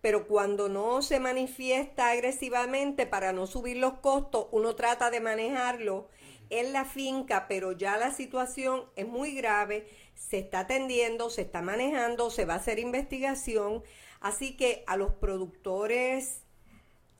pero 0.00 0.26
cuando 0.28 0.68
no 0.68 1.02
se 1.02 1.18
manifiesta 1.18 2.10
agresivamente 2.10 3.06
para 3.06 3.32
no 3.32 3.46
subir 3.46 3.78
los 3.78 3.94
costos, 3.94 4.46
uno 4.52 4.76
trata 4.76 5.10
de 5.10 5.20
manejarlo 5.20 6.08
en 6.50 6.72
la 6.72 6.84
finca, 6.84 7.46
pero 7.48 7.72
ya 7.72 7.96
la 7.96 8.12
situación 8.12 8.84
es 8.94 9.08
muy 9.08 9.34
grave, 9.34 9.88
se 10.14 10.38
está 10.38 10.60
atendiendo, 10.60 11.30
se 11.30 11.42
está 11.42 11.60
manejando, 11.62 12.30
se 12.30 12.44
va 12.44 12.54
a 12.54 12.58
hacer 12.58 12.78
investigación, 12.78 13.82
así 14.20 14.56
que 14.56 14.84
a 14.86 14.96
los 14.96 15.12
productores 15.14 16.45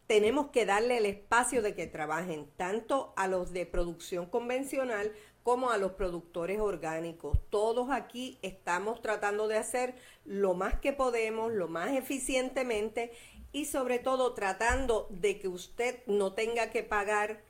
tenemos 0.07 0.49
que 0.49 0.67
darle 0.67 0.99
el 0.99 1.07
espacio 1.07 1.63
de 1.63 1.75
que 1.75 1.87
trabajen, 1.87 2.49
tanto 2.57 3.13
a 3.17 3.29
los 3.29 3.53
de 3.53 3.67
producción 3.67 4.27
convencional 4.27 5.13
como 5.43 5.71
a 5.71 5.79
los 5.79 5.93
productores 5.93 6.61
orgánicos. 6.61 7.39
Todos 7.51 7.91
aquí 7.91 8.39
estamos 8.43 9.01
tratando 9.01 9.47
de 9.47 9.57
hacer 9.57 9.95
lo 10.25 10.55
más 10.55 10.81
que 10.81 10.93
podemos, 10.93 11.53
lo 11.53 11.69
más 11.69 11.93
eficientemente 11.93 13.13
y 13.53 13.67
sobre 13.67 13.99
todo 13.99 14.35
tratando 14.35 15.07
de 15.11 15.39
que 15.39 15.49
usted 15.49 16.01
no 16.07 16.33
tenga 16.33 16.71
que 16.71 16.83
pagar 16.83 17.45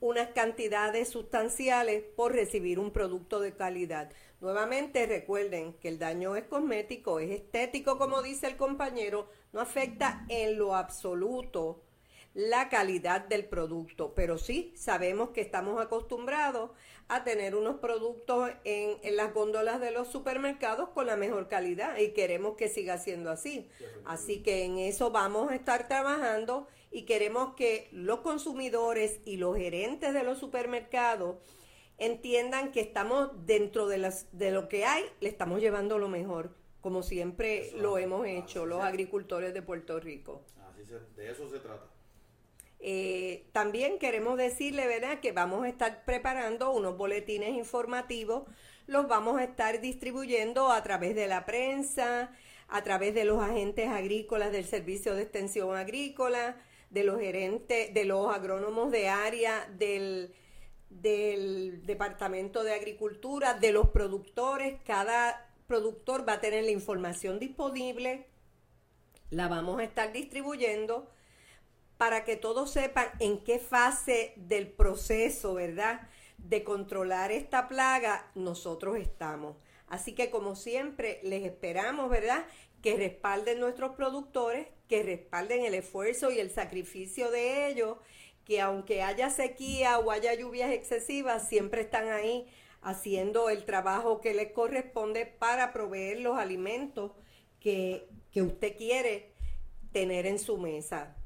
unas 0.00 0.28
cantidades 0.30 1.08
sustanciales 1.08 2.02
por 2.02 2.32
recibir 2.32 2.78
un 2.78 2.90
producto 2.90 3.40
de 3.40 3.54
calidad. 3.54 4.10
Nuevamente 4.40 5.06
recuerden 5.06 5.74
que 5.74 5.88
el 5.88 5.98
daño 5.98 6.36
es 6.36 6.44
cosmético, 6.44 7.20
es 7.20 7.30
estético 7.30 7.96
como 7.98 8.20
dice 8.20 8.46
el 8.46 8.56
compañero, 8.56 9.28
no 9.52 9.60
afecta 9.60 10.26
en 10.28 10.58
lo 10.58 10.74
absoluto 10.74 11.83
la 12.34 12.68
calidad 12.68 13.22
del 13.22 13.46
producto, 13.46 14.12
pero 14.14 14.38
sí 14.38 14.72
sabemos 14.76 15.30
que 15.30 15.40
estamos 15.40 15.80
acostumbrados 15.80 16.72
a 17.06 17.22
tener 17.22 17.54
unos 17.54 17.76
productos 17.76 18.50
en, 18.64 18.98
en, 19.02 19.16
las 19.16 19.32
góndolas 19.32 19.80
de 19.80 19.92
los 19.92 20.08
supermercados 20.08 20.88
con 20.88 21.06
la 21.06 21.16
mejor 21.16 21.48
calidad 21.48 21.96
y 21.98 22.10
queremos 22.10 22.56
que 22.56 22.68
siga 22.68 22.98
siendo 22.98 23.30
así. 23.30 23.68
Así 24.04 24.42
que 24.42 24.64
en 24.64 24.78
eso 24.78 25.10
vamos 25.10 25.52
a 25.52 25.54
estar 25.54 25.86
trabajando 25.86 26.66
y 26.90 27.02
queremos 27.02 27.54
que 27.54 27.88
los 27.92 28.20
consumidores 28.20 29.20
y 29.24 29.36
los 29.36 29.56
gerentes 29.56 30.12
de 30.12 30.24
los 30.24 30.38
supermercados 30.38 31.36
entiendan 31.98 32.72
que 32.72 32.80
estamos 32.80 33.30
dentro 33.46 33.86
de, 33.86 33.98
las, 33.98 34.26
de 34.36 34.50
lo 34.50 34.68
que 34.68 34.84
hay, 34.84 35.04
le 35.20 35.28
estamos 35.28 35.60
llevando 35.60 35.98
lo 35.98 36.08
mejor, 36.08 36.50
como 36.80 37.02
siempre 37.02 37.70
lo 37.76 37.98
hemos 37.98 38.26
hecho 38.26 38.66
los 38.66 38.82
agricultores 38.82 39.54
de 39.54 39.62
Puerto 39.62 40.00
Rico. 40.00 40.42
Así 40.68 40.82
de 41.16 41.30
eso 41.30 41.48
se 41.48 41.60
trata. 41.60 41.93
Eh, 42.86 43.46
también 43.52 43.98
queremos 43.98 44.36
decirle, 44.36 44.84
que 45.22 45.32
vamos 45.32 45.64
a 45.64 45.70
estar 45.70 46.04
preparando 46.04 46.70
unos 46.70 46.98
boletines 46.98 47.56
informativos, 47.56 48.42
los 48.86 49.08
vamos 49.08 49.40
a 49.40 49.44
estar 49.44 49.80
distribuyendo 49.80 50.70
a 50.70 50.82
través 50.82 51.14
de 51.14 51.26
la 51.26 51.46
prensa, 51.46 52.30
a 52.68 52.82
través 52.82 53.14
de 53.14 53.24
los 53.24 53.42
agentes 53.42 53.88
agrícolas 53.88 54.52
del 54.52 54.66
Servicio 54.66 55.14
de 55.14 55.22
Extensión 55.22 55.74
Agrícola, 55.74 56.58
de 56.90 57.04
los 57.04 57.18
gerentes, 57.18 57.94
de 57.94 58.04
los 58.04 58.30
agrónomos 58.34 58.92
de 58.92 59.08
área, 59.08 59.66
del, 59.78 60.34
del 60.90 61.86
Departamento 61.86 62.64
de 62.64 62.74
Agricultura, 62.74 63.54
de 63.54 63.72
los 63.72 63.88
productores. 63.88 64.78
Cada 64.84 65.50
productor 65.66 66.28
va 66.28 66.34
a 66.34 66.40
tener 66.42 66.64
la 66.64 66.70
información 66.70 67.38
disponible, 67.38 68.26
la 69.30 69.48
vamos 69.48 69.80
a 69.80 69.84
estar 69.84 70.12
distribuyendo 70.12 71.08
para 71.96 72.24
que 72.24 72.36
todos 72.36 72.70
sepan 72.70 73.06
en 73.20 73.38
qué 73.38 73.58
fase 73.58 74.32
del 74.36 74.68
proceso, 74.68 75.54
¿verdad? 75.54 76.08
De 76.38 76.64
controlar 76.64 77.32
esta 77.32 77.68
plaga 77.68 78.30
nosotros 78.34 78.96
estamos. 78.98 79.56
Así 79.86 80.14
que 80.14 80.30
como 80.30 80.56
siempre 80.56 81.20
les 81.22 81.44
esperamos, 81.44 82.10
¿verdad? 82.10 82.46
Que 82.82 82.96
respalden 82.96 83.60
nuestros 83.60 83.94
productores, 83.94 84.66
que 84.88 85.02
respalden 85.02 85.64
el 85.64 85.74
esfuerzo 85.74 86.30
y 86.30 86.40
el 86.40 86.50
sacrificio 86.50 87.30
de 87.30 87.68
ellos, 87.68 87.98
que 88.44 88.60
aunque 88.60 89.02
haya 89.02 89.30
sequía 89.30 89.98
o 89.98 90.10
haya 90.10 90.34
lluvias 90.34 90.72
excesivas, 90.72 91.48
siempre 91.48 91.82
están 91.82 92.08
ahí 92.08 92.46
haciendo 92.82 93.48
el 93.48 93.64
trabajo 93.64 94.20
que 94.20 94.34
les 94.34 94.52
corresponde 94.52 95.24
para 95.26 95.72
proveer 95.72 96.20
los 96.20 96.36
alimentos 96.36 97.12
que, 97.60 98.08
que 98.30 98.42
usted 98.42 98.76
quiere 98.76 99.32
tener 99.92 100.26
en 100.26 100.38
su 100.38 100.58
mesa. 100.58 101.16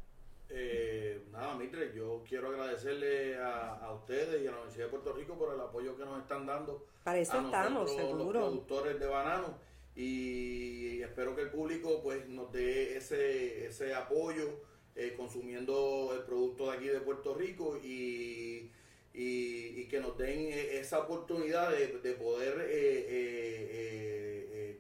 Eh, 0.51 1.27
nada, 1.31 1.55
Mitre, 1.57 1.93
yo 1.95 2.25
quiero 2.27 2.49
agradecerle 2.49 3.37
a, 3.39 3.93
ustedes 3.95 4.43
y 4.43 4.47
a 4.47 4.51
la 4.51 4.57
Universidad 4.59 4.87
de 4.87 4.91
Puerto 4.91 5.13
Rico 5.13 5.39
por 5.39 5.55
el 5.55 5.61
apoyo 5.61 5.97
que 5.97 6.05
nos 6.05 6.21
están 6.21 6.47
dando. 6.47 6.87
Para 7.05 7.19
eso 7.19 7.39
a 7.39 7.45
estamos, 7.45 7.95
seguro. 7.95 8.41
Los 8.41 8.49
productores 8.49 8.99
de 8.99 9.07
banano 9.07 9.59
y 9.95 11.03
espero 11.03 11.35
que 11.35 11.43
el 11.43 11.51
público 11.51 12.01
pues 12.03 12.29
nos 12.29 12.53
dé 12.53 12.97
ese, 12.97 13.67
ese 13.67 13.95
apoyo 13.95 14.61
eh, 14.95 15.15
consumiendo 15.17 16.13
el 16.15 16.23
producto 16.23 16.71
de 16.71 16.77
aquí 16.77 16.87
de 16.87 17.01
Puerto 17.01 17.35
Rico 17.35 17.77
y, 17.83 18.71
y, 19.13 19.89
que 19.89 20.01
nos 20.01 20.17
den 20.17 20.39
e, 20.53 20.79
esa 20.79 21.01
oportunidad 21.01 21.71
de, 21.73 21.89
poder 22.13 22.65
eh, 22.69 24.29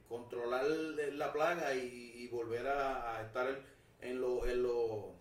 controlar 0.09 0.64
la 0.66 1.33
plaga 1.33 1.75
y, 1.75 2.29
volver 2.29 2.66
a, 2.66 3.23
estar 3.23 3.49
en, 4.03 4.21
lo, 4.21 4.47
en, 4.47 4.62
lo, 4.62 5.14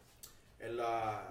en 0.60 0.78
la, 0.78 1.28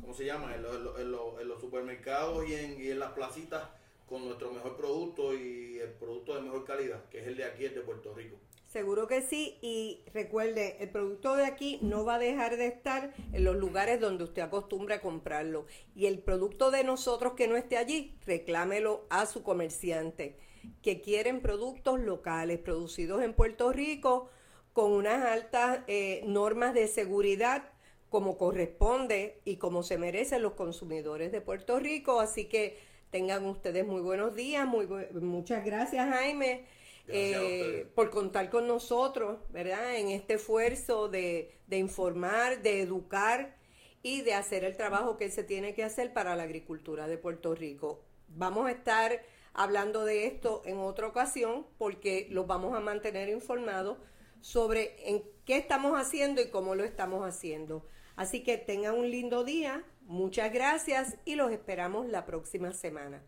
¿cómo 0.00 0.14
se 0.14 0.24
llama? 0.24 0.54
En, 0.54 0.62
los 0.62 1.60
supermercados 1.60 2.48
y 2.48 2.54
en, 2.54 2.80
y 2.80 2.90
en 2.90 2.98
las 2.98 3.12
placitas 3.12 3.62
con 4.06 4.24
nuestro 4.24 4.52
mejor 4.52 4.76
producto 4.76 5.34
y 5.34 5.78
el 5.78 5.90
producto 5.92 6.34
de 6.34 6.42
mejor 6.42 6.64
calidad, 6.64 7.08
que 7.08 7.20
es 7.20 7.26
el 7.26 7.36
de 7.36 7.44
aquí, 7.44 7.64
el 7.64 7.74
de 7.74 7.80
Puerto 7.80 8.14
Rico. 8.14 8.36
Seguro 8.74 9.06
que 9.06 9.22
sí, 9.22 9.56
y 9.62 10.02
recuerde, 10.12 10.78
el 10.80 10.90
producto 10.90 11.36
de 11.36 11.46
aquí 11.46 11.78
no 11.80 12.04
va 12.04 12.16
a 12.16 12.18
dejar 12.18 12.56
de 12.56 12.66
estar 12.66 13.14
en 13.32 13.44
los 13.44 13.54
lugares 13.54 14.00
donde 14.00 14.24
usted 14.24 14.42
acostumbra 14.42 14.96
a 14.96 15.00
comprarlo. 15.00 15.66
Y 15.94 16.06
el 16.06 16.18
producto 16.18 16.72
de 16.72 16.82
nosotros 16.82 17.34
que 17.34 17.46
no 17.46 17.56
esté 17.56 17.76
allí, 17.76 18.18
reclámelo 18.26 19.06
a 19.10 19.26
su 19.26 19.44
comerciante, 19.44 20.40
que 20.82 21.00
quieren 21.00 21.40
productos 21.40 22.00
locales, 22.00 22.58
producidos 22.58 23.22
en 23.22 23.32
Puerto 23.34 23.70
Rico, 23.70 24.28
con 24.72 24.90
unas 24.90 25.24
altas 25.24 25.82
eh, 25.86 26.24
normas 26.26 26.74
de 26.74 26.88
seguridad 26.88 27.70
como 28.14 28.38
corresponde 28.38 29.40
y 29.44 29.56
como 29.56 29.82
se 29.82 29.98
merecen 29.98 30.40
los 30.40 30.52
consumidores 30.52 31.32
de 31.32 31.40
Puerto 31.40 31.80
Rico. 31.80 32.20
Así 32.20 32.44
que 32.44 32.78
tengan 33.10 33.44
ustedes 33.44 33.84
muy 33.84 34.02
buenos 34.02 34.36
días, 34.36 34.68
muy 34.68 34.86
muchas 35.14 35.64
gracias 35.64 36.08
Jaime 36.08 36.64
eh, 37.08 37.90
por 37.96 38.10
contar 38.10 38.50
con 38.50 38.68
nosotros, 38.68 39.40
¿verdad? 39.50 39.96
En 39.96 40.10
este 40.10 40.34
esfuerzo 40.34 41.08
de, 41.08 41.58
de 41.66 41.78
informar, 41.78 42.62
de 42.62 42.82
educar 42.82 43.56
y 44.00 44.20
de 44.20 44.34
hacer 44.34 44.62
el 44.62 44.76
trabajo 44.76 45.16
que 45.16 45.28
se 45.28 45.42
tiene 45.42 45.74
que 45.74 45.82
hacer 45.82 46.12
para 46.12 46.36
la 46.36 46.44
agricultura 46.44 47.08
de 47.08 47.18
Puerto 47.18 47.52
Rico. 47.56 48.04
Vamos 48.28 48.68
a 48.68 48.70
estar 48.70 49.22
hablando 49.54 50.04
de 50.04 50.26
esto 50.26 50.62
en 50.66 50.78
otra 50.78 51.08
ocasión 51.08 51.66
porque 51.78 52.28
los 52.30 52.46
vamos 52.46 52.76
a 52.76 52.80
mantener 52.80 53.28
informados 53.28 53.98
sobre 54.40 55.10
en 55.10 55.24
qué 55.44 55.56
estamos 55.56 55.98
haciendo 55.98 56.40
y 56.40 56.50
cómo 56.50 56.76
lo 56.76 56.84
estamos 56.84 57.26
haciendo. 57.26 57.84
Así 58.16 58.44
que 58.44 58.58
tengan 58.58 58.94
un 58.94 59.10
lindo 59.10 59.42
día, 59.42 59.82
muchas 60.02 60.52
gracias 60.52 61.16
y 61.24 61.34
los 61.34 61.50
esperamos 61.50 62.06
la 62.06 62.26
próxima 62.26 62.72
semana. 62.72 63.24